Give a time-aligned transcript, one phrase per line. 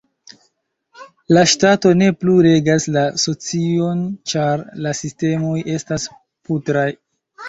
[1.37, 4.01] La ŝtato ne plu regas la socion
[4.33, 6.07] ĉar la sistemoj estas
[6.49, 6.87] putraj.